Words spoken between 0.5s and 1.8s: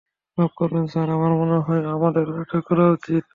করবেন স্যার, আমার মনে